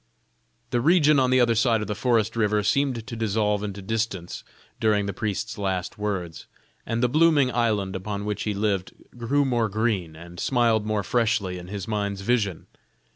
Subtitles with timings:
[0.71, 4.43] The region on the other side of the forest river seemed to dissolve into distance
[4.79, 6.47] during the priest's last words:
[6.87, 11.59] and the blooming island upon which he lived grew more green, and smiled more freshly
[11.59, 12.65] in his mind's vision.